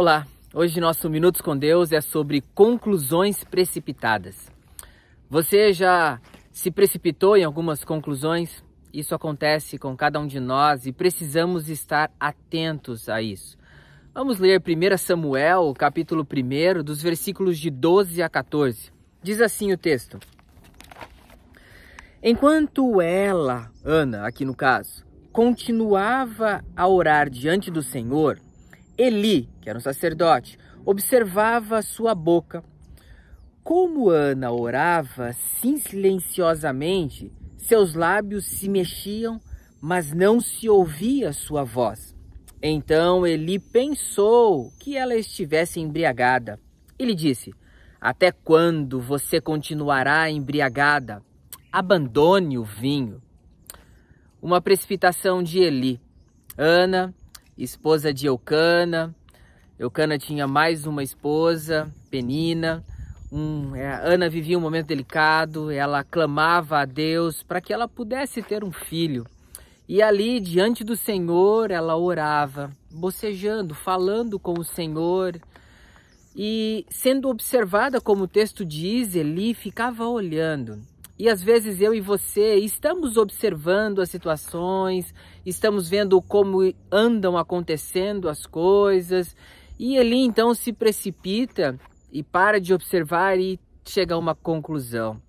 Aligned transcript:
Olá, 0.00 0.28
hoje 0.54 0.78
nosso 0.78 1.10
Minutos 1.10 1.40
com 1.40 1.56
Deus 1.56 1.90
é 1.90 2.00
sobre 2.00 2.40
conclusões 2.54 3.42
precipitadas. 3.42 4.48
Você 5.28 5.72
já 5.72 6.20
se 6.52 6.70
precipitou 6.70 7.36
em 7.36 7.42
algumas 7.42 7.82
conclusões? 7.82 8.62
Isso 8.94 9.12
acontece 9.12 9.76
com 9.76 9.96
cada 9.96 10.20
um 10.20 10.26
de 10.28 10.38
nós 10.38 10.86
e 10.86 10.92
precisamos 10.92 11.68
estar 11.68 12.12
atentos 12.20 13.08
a 13.08 13.20
isso. 13.20 13.58
Vamos 14.14 14.38
ler 14.38 14.62
1 14.62 14.96
Samuel, 14.98 15.74
capítulo 15.76 16.24
1, 16.24 16.84
dos 16.84 17.02
versículos 17.02 17.58
de 17.58 17.68
12 17.68 18.22
a 18.22 18.28
14. 18.28 18.92
Diz 19.20 19.40
assim 19.40 19.72
o 19.72 19.76
texto: 19.76 20.20
Enquanto 22.22 23.00
ela, 23.00 23.68
Ana, 23.84 24.28
aqui 24.28 24.44
no 24.44 24.54
caso, 24.54 25.04
continuava 25.32 26.64
a 26.76 26.86
orar 26.86 27.28
diante 27.28 27.68
do 27.68 27.82
Senhor, 27.82 28.38
Eli, 28.98 29.48
que 29.60 29.70
era 29.70 29.78
um 29.78 29.80
sacerdote, 29.80 30.58
observava 30.84 31.80
sua 31.82 32.16
boca. 32.16 32.64
Como 33.62 34.10
Ana 34.10 34.50
orava 34.50 35.32
silenciosamente, 35.60 37.32
seus 37.56 37.94
lábios 37.94 38.46
se 38.46 38.68
mexiam, 38.68 39.40
mas 39.80 40.12
não 40.12 40.40
se 40.40 40.68
ouvia 40.68 41.32
sua 41.32 41.62
voz. 41.62 42.16
Então 42.60 43.24
Eli 43.24 43.60
pensou 43.60 44.72
que 44.80 44.96
ela 44.96 45.14
estivesse 45.14 45.78
embriagada. 45.78 46.58
Ele 46.98 47.14
disse: 47.14 47.54
Até 48.00 48.32
quando 48.32 49.00
você 49.00 49.40
continuará 49.40 50.28
embriagada? 50.28 51.22
Abandone 51.70 52.58
o 52.58 52.64
vinho. 52.64 53.22
Uma 54.42 54.60
precipitação 54.60 55.42
de 55.42 55.60
Eli. 55.60 56.00
Ana, 56.56 57.14
esposa 57.58 58.14
de 58.14 58.26
Eucana. 58.26 59.14
Eucana 59.78 60.18
tinha 60.18 60.46
mais 60.46 60.86
uma 60.86 61.02
esposa, 61.02 61.92
Penina. 62.10 62.84
Um, 63.30 63.74
é, 63.74 64.00
Ana 64.04 64.28
vivia 64.30 64.56
um 64.56 64.60
momento 64.60 64.86
delicado, 64.86 65.70
ela 65.70 66.02
clamava 66.02 66.78
a 66.78 66.84
Deus 66.84 67.42
para 67.42 67.60
que 67.60 67.72
ela 67.72 67.86
pudesse 67.86 68.42
ter 68.42 68.64
um 68.64 68.72
filho. 68.72 69.26
E 69.88 70.02
ali, 70.02 70.38
diante 70.40 70.84
do 70.84 70.96
Senhor, 70.96 71.70
ela 71.70 71.96
orava, 71.96 72.70
bocejando, 72.90 73.74
falando 73.74 74.38
com 74.38 74.54
o 74.54 74.64
Senhor. 74.64 75.38
E 76.36 76.86
sendo 76.90 77.28
observada, 77.28 78.00
como 78.00 78.24
o 78.24 78.28
texto 78.28 78.64
diz, 78.64 79.14
Eli 79.14 79.54
ficava 79.54 80.06
olhando. 80.06 80.78
E 81.18 81.28
às 81.28 81.42
vezes 81.42 81.80
eu 81.80 81.92
e 81.92 82.00
você 82.00 82.56
estamos 82.56 83.16
observando 83.16 84.00
as 84.00 84.08
situações, 84.08 85.12
estamos 85.44 85.88
vendo 85.88 86.22
como 86.22 86.60
andam 86.92 87.36
acontecendo 87.36 88.28
as 88.28 88.46
coisas, 88.46 89.34
e 89.76 89.96
Eli 89.96 90.18
então 90.18 90.54
se 90.54 90.72
precipita 90.72 91.78
e 92.12 92.22
para 92.22 92.60
de 92.60 92.72
observar 92.72 93.38
e 93.38 93.58
chega 93.84 94.14
a 94.14 94.18
uma 94.18 94.34
conclusão. 94.34 95.20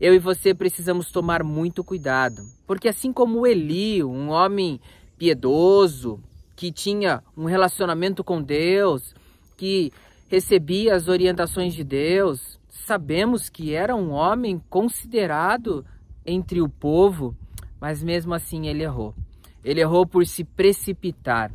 Eu 0.00 0.14
e 0.14 0.18
você 0.18 0.54
precisamos 0.54 1.10
tomar 1.10 1.42
muito 1.42 1.84
cuidado, 1.84 2.42
porque 2.66 2.88
assim 2.88 3.12
como 3.12 3.46
Eli, 3.46 4.02
um 4.02 4.30
homem 4.30 4.80
piedoso, 5.18 6.18
que 6.54 6.72
tinha 6.72 7.22
um 7.36 7.44
relacionamento 7.44 8.24
com 8.24 8.42
Deus, 8.42 9.14
que 9.56 9.92
recebia 10.28 10.94
as 10.94 11.08
orientações 11.08 11.74
de 11.74 11.84
Deus, 11.84 12.58
sabemos 12.84 13.48
que 13.48 13.74
era 13.74 13.94
um 13.94 14.10
homem 14.10 14.62
considerado 14.68 15.84
entre 16.24 16.60
o 16.60 16.68
povo, 16.68 17.36
mas 17.80 18.02
mesmo 18.02 18.34
assim 18.34 18.66
ele 18.66 18.82
errou. 18.82 19.14
Ele 19.64 19.80
errou 19.80 20.06
por 20.06 20.26
se 20.26 20.44
precipitar. 20.44 21.50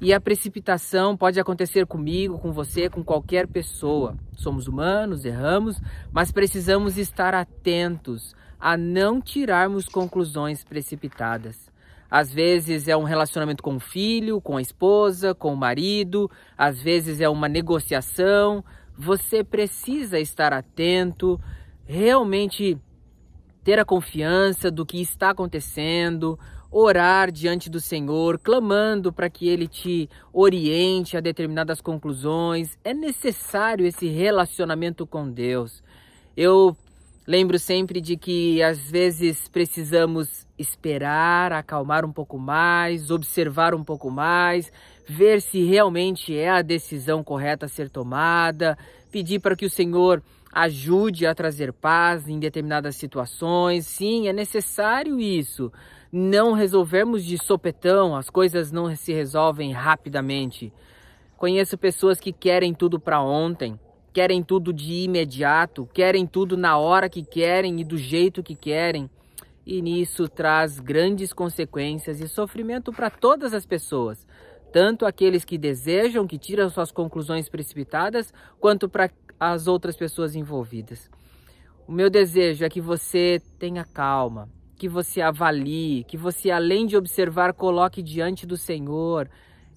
E 0.00 0.12
a 0.12 0.20
precipitação 0.20 1.16
pode 1.16 1.40
acontecer 1.40 1.86
comigo, 1.86 2.38
com 2.38 2.52
você, 2.52 2.90
com 2.90 3.02
qualquer 3.02 3.46
pessoa. 3.46 4.14
Somos 4.34 4.68
humanos, 4.68 5.24
erramos, 5.24 5.80
mas 6.12 6.30
precisamos 6.30 6.98
estar 6.98 7.34
atentos 7.34 8.34
a 8.60 8.76
não 8.76 9.20
tirarmos 9.20 9.86
conclusões 9.88 10.62
precipitadas. 10.62 11.70
Às 12.10 12.32
vezes 12.32 12.88
é 12.88 12.96
um 12.96 13.02
relacionamento 13.02 13.62
com 13.62 13.76
o 13.76 13.80
filho, 13.80 14.40
com 14.40 14.56
a 14.56 14.62
esposa, 14.62 15.34
com 15.34 15.52
o 15.52 15.56
marido, 15.56 16.30
às 16.56 16.80
vezes 16.80 17.20
é 17.20 17.28
uma 17.28 17.48
negociação. 17.48 18.64
Você 18.98 19.44
precisa 19.44 20.18
estar 20.18 20.52
atento, 20.52 21.40
realmente 21.84 22.78
ter 23.62 23.78
a 23.78 23.84
confiança 23.84 24.70
do 24.70 24.86
que 24.86 25.00
está 25.00 25.30
acontecendo, 25.30 26.38
orar 26.70 27.30
diante 27.30 27.68
do 27.68 27.80
Senhor, 27.80 28.38
clamando 28.38 29.12
para 29.12 29.28
que 29.28 29.48
Ele 29.48 29.66
te 29.66 30.08
oriente 30.32 31.16
a 31.16 31.20
determinadas 31.20 31.80
conclusões. 31.80 32.78
É 32.84 32.94
necessário 32.94 33.86
esse 33.86 34.06
relacionamento 34.08 35.06
com 35.06 35.30
Deus. 35.30 35.82
Eu 36.36 36.76
lembro 37.26 37.58
sempre 37.58 38.00
de 38.00 38.16
que 38.16 38.62
às 38.62 38.90
vezes 38.90 39.48
precisamos 39.48 40.46
esperar, 40.58 41.52
acalmar 41.52 42.04
um 42.04 42.12
pouco 42.12 42.38
mais, 42.38 43.10
observar 43.10 43.74
um 43.74 43.82
pouco 43.82 44.10
mais, 44.10 44.70
ver 45.08 45.40
se 45.40 45.64
realmente 45.64 46.36
é 46.36 46.48
a 46.48 46.62
decisão 46.62 47.24
correta 47.24 47.66
a 47.66 47.68
ser 47.68 47.90
tomada, 47.90 48.78
pedir 49.10 49.40
para 49.40 49.56
que 49.56 49.66
o 49.66 49.70
Senhor 49.70 50.22
ajude 50.52 51.26
a 51.26 51.34
trazer 51.34 51.72
paz 51.72 52.28
em 52.28 52.38
determinadas 52.38 52.96
situações. 52.96 53.86
Sim, 53.86 54.28
é 54.28 54.32
necessário 54.32 55.20
isso 55.20 55.70
não 56.12 56.52
resolvermos 56.52 57.24
de 57.24 57.36
sopetão, 57.36 58.16
as 58.16 58.30
coisas 58.30 58.72
não 58.72 58.94
se 58.94 59.12
resolvem 59.12 59.72
rapidamente. 59.72 60.72
Conheço 61.36 61.76
pessoas 61.76 62.18
que 62.18 62.32
querem 62.32 62.72
tudo 62.72 62.98
para 62.98 63.20
ontem, 63.20 63.78
querem 64.16 64.42
tudo 64.42 64.72
de 64.72 65.04
imediato, 65.04 65.86
querem 65.92 66.26
tudo 66.26 66.56
na 66.56 66.78
hora 66.78 67.06
que 67.06 67.22
querem 67.22 67.82
e 67.82 67.84
do 67.84 67.98
jeito 67.98 68.42
que 68.42 68.54
querem. 68.54 69.10
E 69.66 69.82
nisso 69.82 70.26
traz 70.26 70.80
grandes 70.80 71.34
consequências 71.34 72.18
e 72.22 72.26
sofrimento 72.26 72.94
para 72.94 73.10
todas 73.10 73.52
as 73.52 73.66
pessoas, 73.66 74.26
tanto 74.72 75.04
aqueles 75.04 75.44
que 75.44 75.58
desejam, 75.58 76.26
que 76.26 76.38
tiram 76.38 76.70
suas 76.70 76.90
conclusões 76.90 77.50
precipitadas, 77.50 78.32
quanto 78.58 78.88
para 78.88 79.10
as 79.38 79.66
outras 79.66 79.98
pessoas 79.98 80.34
envolvidas. 80.34 81.10
O 81.86 81.92
meu 81.92 82.08
desejo 82.08 82.64
é 82.64 82.70
que 82.70 82.80
você 82.80 83.42
tenha 83.58 83.84
calma, 83.84 84.48
que 84.78 84.88
você 84.88 85.20
avalie, 85.20 86.04
que 86.04 86.16
você, 86.16 86.50
além 86.50 86.86
de 86.86 86.96
observar, 86.96 87.52
coloque 87.52 88.02
diante 88.02 88.46
do 88.46 88.56
Senhor. 88.56 89.28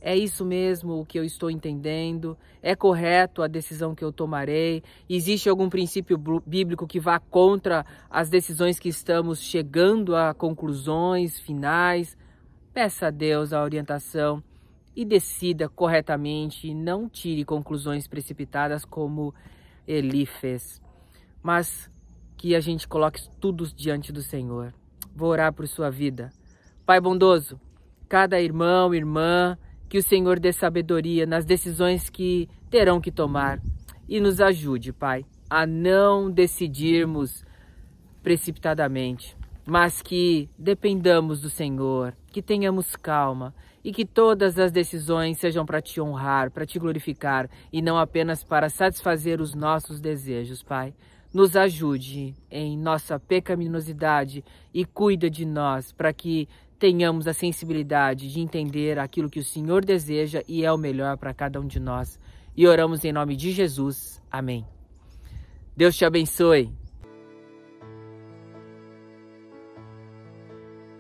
É 0.02 0.16
isso 0.16 0.46
mesmo 0.46 1.02
o 1.02 1.06
que 1.06 1.20
eu 1.20 1.26
estou 1.26 1.52
entendendo? 1.52 2.38
É 2.62 2.74
correto 2.76 3.42
a 3.42 3.48
decisão 3.48 3.94
que 3.94 4.04
eu 4.04 4.14
tomarei? 4.14 4.82
Existe 5.10 5.50
algum 5.50 5.70
princípio 5.70 6.18
bíblico 6.46 6.88
que 6.88 7.00
vá 7.00 7.20
contra 7.20 7.86
as 8.10 8.30
decisões 8.30 8.80
que 8.80 8.88
estamos 8.88 9.42
chegando 9.42 10.16
a 10.16 10.34
conclusões 10.34 11.38
finais? 11.40 12.18
Peça 12.74 13.08
a 13.08 13.12
Deus 13.12 13.52
a 13.52 13.62
orientação 13.62 14.42
e 14.96 15.04
decida 15.04 15.68
corretamente, 15.68 16.74
não 16.74 17.10
tire 17.10 17.44
conclusões 17.44 18.08
precipitadas 18.08 18.86
como 18.86 19.34
Eli 19.88 20.26
fez. 20.26 20.82
Mas 21.44 21.90
que 22.38 22.56
a 22.56 22.60
gente 22.62 22.88
coloque 22.88 23.30
tudo 23.40 23.68
diante 23.76 24.14
do 24.14 24.22
Senhor. 24.22 24.74
Vou 25.14 25.30
orar 25.30 25.52
por 25.52 25.68
sua 25.68 25.90
vida. 25.90 26.30
Pai 26.86 27.02
bondoso, 27.02 27.60
cada 28.08 28.40
irmão, 28.42 28.94
irmã, 28.94 29.58
que 29.90 29.98
o 29.98 30.04
Senhor 30.04 30.40
dê 30.40 30.54
sabedoria 30.54 31.26
nas 31.26 31.44
decisões 31.44 32.10
que 32.10 32.48
terão 32.70 33.02
que 33.02 33.12
tomar. 33.12 33.60
E 34.08 34.20
nos 34.20 34.40
ajude, 34.40 34.94
Pai, 34.94 35.26
a 35.50 35.66
não 35.66 36.30
decidirmos 36.30 37.44
precipitadamente, 38.22 39.36
mas 39.66 40.02
que 40.02 40.50
dependamos 40.58 41.42
do 41.42 41.50
Senhor, 41.50 42.16
que 42.28 42.42
tenhamos 42.42 42.96
calma 42.96 43.54
e 43.84 43.92
que 43.92 44.06
todas 44.06 44.60
as 44.60 44.72
decisões 44.72 45.38
sejam 45.38 45.66
para 45.66 45.82
te 45.82 46.00
honrar, 46.00 46.52
para 46.52 46.66
te 46.66 46.78
glorificar 46.78 47.50
e 47.72 47.82
não 47.82 47.98
apenas 47.98 48.44
para 48.44 48.70
satisfazer 48.70 49.42
os 49.42 49.56
nossos 49.56 50.00
desejos, 50.00 50.62
Pai. 50.62 50.94
Nos 51.34 51.56
ajude 51.56 52.36
em 52.50 52.76
nossa 52.76 53.20
pecaminosidade 53.20 54.44
e 54.74 54.84
cuida 54.84 55.30
de 55.30 55.46
nós 55.46 55.92
para 55.92 56.12
que 56.12 56.48
tenhamos 56.80 57.28
a 57.28 57.34
sensibilidade 57.34 58.32
de 58.32 58.40
entender 58.40 58.98
aquilo 58.98 59.30
que 59.30 59.40
o 59.40 59.44
Senhor 59.44 59.84
deseja 59.84 60.42
e 60.48 60.64
é 60.64 60.72
o 60.72 60.78
melhor 60.78 61.18
para 61.18 61.34
cada 61.34 61.60
um 61.60 61.68
de 61.68 61.80
nós. 61.80 62.18
E 62.56 62.66
oramos 62.66 63.04
em 63.04 63.12
nome 63.12 63.36
de 63.36 63.52
Jesus. 63.52 64.22
Amém. 64.32 64.66
Deus 65.76 65.96
te 65.96 66.06
abençoe. 66.06 66.79